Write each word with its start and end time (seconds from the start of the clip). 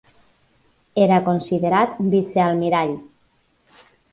Era 1.03 1.19
considerat 1.27 2.01
vicealmirall. 2.17 2.99